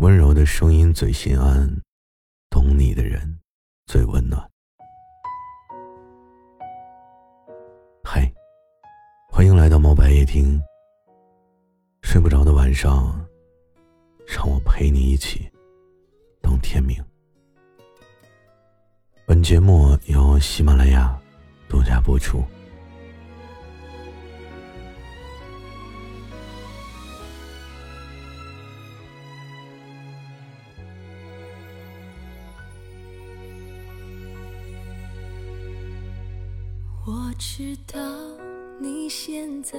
[0.00, 1.68] 温柔的声音最心安，
[2.48, 3.38] 懂你的人
[3.84, 4.50] 最温暖。
[8.02, 8.32] 嗨，
[9.28, 10.58] 欢迎来到猫白夜听。
[12.00, 13.14] 睡不着的晚上，
[14.26, 15.46] 让我陪你一起
[16.40, 16.96] 等天明。
[19.26, 21.14] 本节目由喜马拉雅
[21.68, 22.42] 独家播出。
[37.10, 37.98] 我知道
[38.78, 39.76] 你现在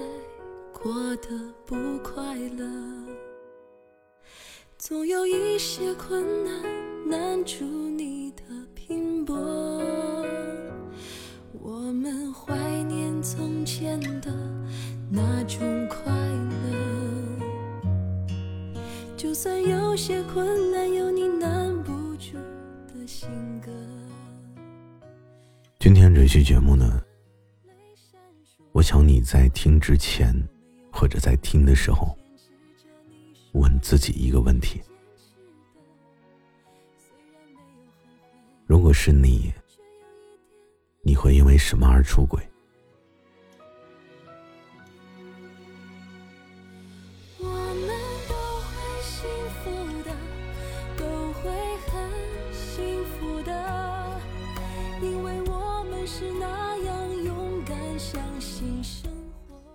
[0.74, 1.30] 过得
[1.66, 2.68] 不快乐，
[4.78, 6.62] 总有一些困难
[7.10, 8.44] 难住你的
[8.76, 9.34] 拼搏。
[11.54, 14.30] 我们怀念从前的
[15.10, 17.46] 那种快乐，
[19.16, 22.34] 就算有些困难有你难不住
[22.94, 23.30] 的性
[23.66, 23.72] 格。
[25.80, 27.02] 今天这期节目呢？
[28.82, 30.34] 我想你在听之前，
[30.92, 32.18] 或者在听的时候，
[33.52, 34.82] 问自己一个问题：
[38.66, 39.54] 如果是你，
[41.04, 42.42] 你会因为什么而出轨？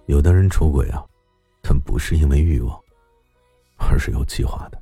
[0.06, 1.04] 有的人出轨啊，
[1.62, 2.80] 他不是因为欲望，
[3.76, 4.80] 而是有计划的。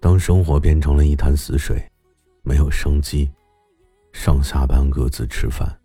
[0.00, 1.80] 当生活变成了一潭死水，
[2.42, 3.30] 没有生机，
[4.12, 5.80] 上下班各自吃饭，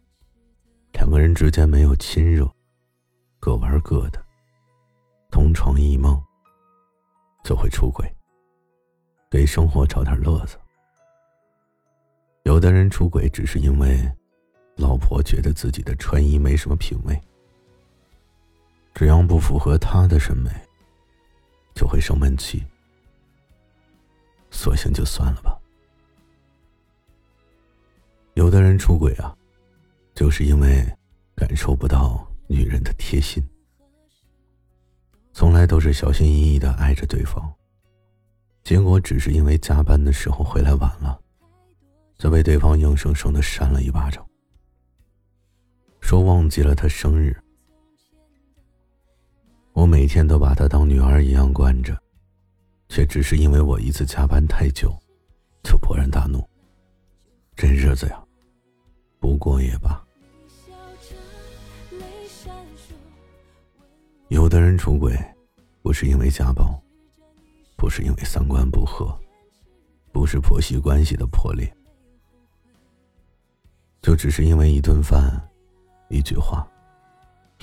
[0.93, 2.49] 两个人之间没有亲热，
[3.39, 4.19] 各玩各的，
[5.29, 6.19] 同床异梦，
[7.43, 8.11] 就会出轨，
[9.29, 10.57] 给生活找点乐子。
[12.43, 14.11] 有的人出轨只是因为。
[14.75, 17.19] 老婆觉得自己的穿衣没什么品味，
[18.93, 20.51] 只要不符合她的审美，
[21.73, 22.63] 就会生闷气，
[24.51, 25.57] 索性就算了吧。
[28.33, 29.33] 有的人出轨啊，
[30.13, 30.85] 就是因为
[31.35, 33.41] 感受不到女人的贴心，
[35.31, 37.49] 从来都是小心翼翼的爱着对方，
[38.61, 41.17] 结果只是因为加班的时候回来晚了，
[42.17, 44.24] 就被对方硬生生的扇了一巴掌。
[46.05, 47.35] 说忘记了她生日，
[49.73, 51.99] 我每天都把她当女儿一样惯着，
[52.89, 54.95] 却只是因为我一次加班太久，
[55.63, 56.47] 就勃然大怒。
[57.55, 58.23] 这日子呀，
[59.19, 59.99] 不过也罢。
[64.27, 65.17] 有的人出轨，
[65.81, 66.79] 不是因为家暴，
[67.75, 69.19] 不是因为三观不合，
[70.11, 71.75] 不是婆媳关系的破裂，
[74.03, 75.41] 就只是因为一顿饭。
[76.09, 76.67] 一句话，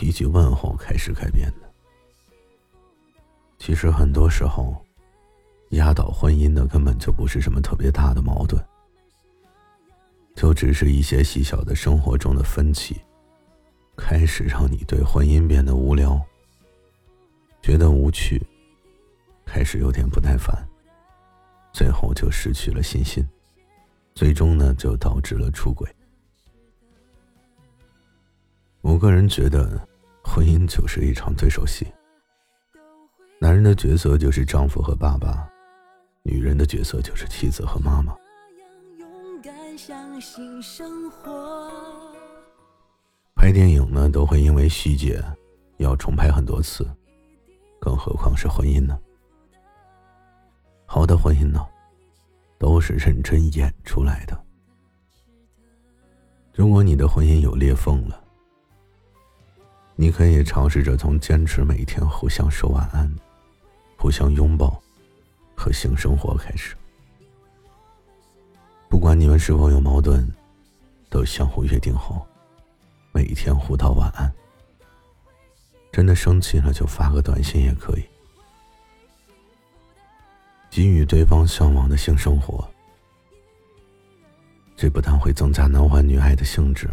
[0.00, 1.72] 一句问候开始改变的。
[3.58, 4.74] 其实很多时候，
[5.70, 8.62] 压倒婚姻的根本就不是什么特别大的矛盾，
[10.34, 13.00] 就只是一些细小的生活中的分歧，
[13.96, 16.20] 开始让你对婚姻变得无聊，
[17.62, 18.44] 觉得无趣，
[19.46, 20.52] 开始有点不耐烦，
[21.72, 23.24] 最后就失去了信心，
[24.14, 25.88] 最终呢，就导致了出轨。
[28.82, 29.80] 我个人觉得，
[30.24, 31.86] 婚姻就是一场对手戏。
[33.40, 35.48] 男人的角色就是丈夫和爸爸，
[36.24, 38.12] 女人的角色就是妻子和妈妈。
[43.36, 45.22] 拍电影呢，都会因为细节
[45.78, 46.84] 要重拍很多次，
[47.80, 48.98] 更何况是婚姻呢？
[50.86, 51.64] 好的婚姻呢，
[52.58, 54.36] 都是认真演出来的。
[56.52, 58.21] 如果你的婚姻有裂缝了，
[60.02, 63.08] 你可以尝试着从坚持每天互相说晚安、
[63.96, 64.82] 互相拥抱
[65.54, 66.74] 和性生活开始。
[68.88, 70.28] 不管你们是否有矛盾，
[71.08, 72.26] 都相互约定好，
[73.12, 74.28] 每一天互道晚安。
[75.92, 78.02] 真的生气了就发个短信也可以，
[80.68, 82.68] 给予对方向往的性生活。
[84.74, 86.90] 这不但会增加男欢女爱的性质，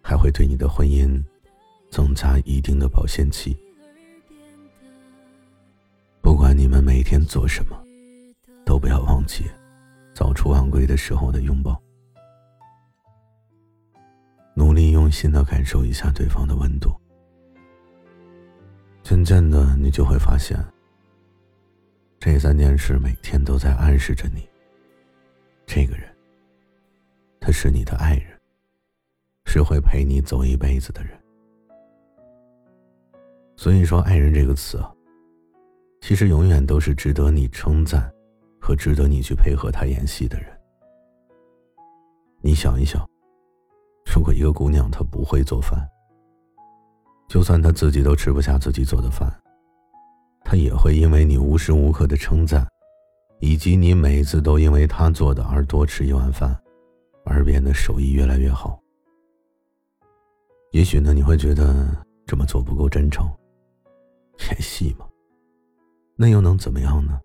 [0.00, 1.20] 还会对你的婚姻。
[1.90, 3.56] 增加一定的保鲜期。
[6.22, 7.76] 不管你们每天做什么，
[8.64, 9.44] 都不要忘记
[10.14, 11.80] 早出晚归的时候的拥抱。
[14.54, 16.90] 努力用心的感受一下对方的温度，
[19.02, 20.58] 渐渐的，你就会发现，
[22.18, 24.48] 这三件事每天都在暗示着你，
[25.66, 26.14] 这个人，
[27.40, 28.38] 他是你的爱人，
[29.46, 31.19] 是会陪你走一辈子的人。
[33.60, 34.90] 所以说，爱人这个词啊，
[36.00, 38.10] 其实永远都是值得你称赞
[38.58, 40.48] 和值得你去配合他演戏的人。
[42.40, 43.06] 你想一想，
[44.16, 45.86] 如果一个姑娘她不会做饭，
[47.28, 49.30] 就算她自己都吃不下自己做的饭。
[50.42, 52.66] 她也会因为你无时无刻的称赞，
[53.40, 56.58] 以及你每次都因为她做的而多吃一碗饭，
[57.26, 58.80] 而变得手艺越来越好。
[60.70, 63.30] 也许呢，你会觉得这么做不够真诚，
[64.48, 65.08] 演戏嘛？
[66.16, 67.20] 那又能怎么样呢？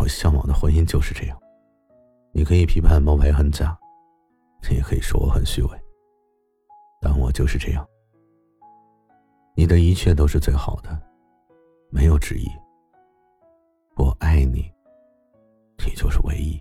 [0.00, 1.38] 我向往的婚姻就是这样。
[2.32, 3.78] 你可以批判冒牌很假，
[4.68, 5.68] 你也可以说我很虚伪，
[7.00, 7.86] 但我就是这样。
[9.54, 10.98] 你的一切都是最好的。
[11.90, 12.48] 没有之一。
[13.96, 14.72] 我爱你，
[15.86, 16.58] 你就是唯一。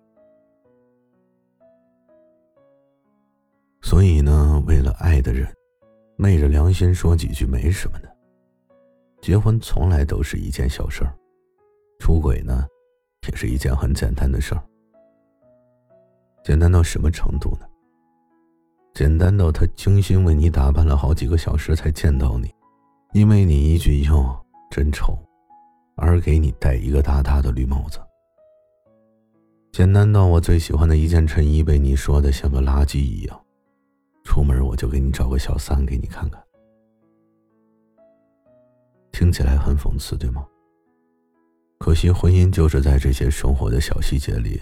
[3.81, 5.47] 所以呢，为了爱的人，
[6.17, 8.10] 昧着良心说几句没什么的。
[9.21, 11.13] 结婚从来都是一件小事儿，
[11.99, 12.65] 出轨呢，
[13.27, 14.63] 也是一件很简单的事儿。
[16.43, 17.67] 简单到什么程度呢？
[18.93, 22.53] 简单到他精心为你打扮了好几个小时才见到你，
[23.13, 24.37] 因为你一句哟。
[24.73, 25.17] 真丑，
[25.97, 27.99] 而给你戴一个大大的绿帽子。
[29.73, 33.45] 简单到我最喜欢的一件衬衣被你说的像个垃圾一样，
[34.23, 36.41] 出门我就给你找个小三给你看看。
[39.11, 40.45] 听起来很讽刺，对吗？
[41.79, 44.61] 可惜婚姻就是在这些生活的小细节里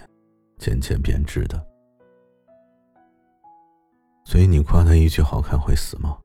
[0.58, 1.66] 渐渐变质的。
[4.26, 6.18] 所以你夸他一句好看会死吗？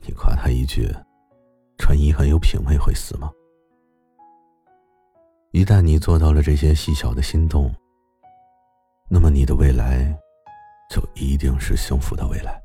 [0.00, 0.88] 你夸他一句。
[1.82, 3.32] 穿衣很有品味，会死吗？
[5.50, 7.74] 一旦你做到了这些细小的心动，
[9.08, 10.14] 那么你的未来
[10.90, 12.62] 就一定是幸福的未来。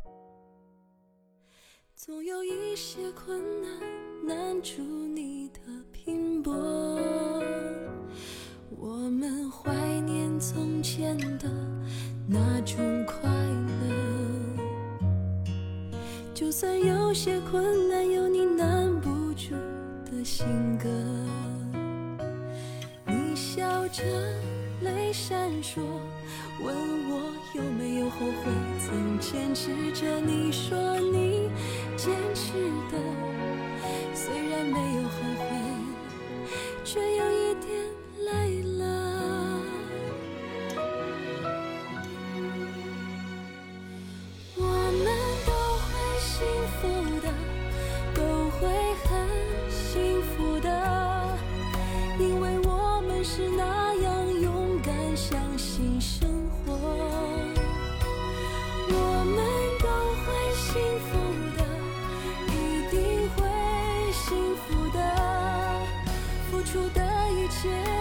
[1.96, 3.72] 总有一些困难
[4.26, 4.82] 难住
[5.14, 5.60] 你的
[5.92, 6.52] 拼搏，
[8.80, 11.48] 我们怀念从前的
[12.28, 13.30] 那种快
[13.82, 13.86] 乐，
[16.34, 19.52] 就算有些困难有你难不住
[20.06, 20.24] 的。
[20.24, 20.48] 性
[20.80, 20.90] 格，
[23.06, 24.04] 你笑着
[24.82, 25.82] 泪闪烁，
[26.64, 26.76] 问
[27.12, 30.20] 我有没有后悔，曾坚持着。
[30.20, 31.48] 你说你
[31.96, 32.54] 坚持
[66.76, 67.02] 付出的
[67.32, 67.95] 一切。